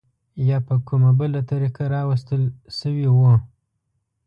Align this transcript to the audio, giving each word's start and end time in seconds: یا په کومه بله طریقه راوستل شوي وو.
یا 0.49 0.57
په 0.67 0.75
کومه 0.87 1.11
بله 1.19 1.39
طریقه 1.51 1.83
راوستل 1.95 2.41
شوي 2.79 3.07
وو. 3.11 3.33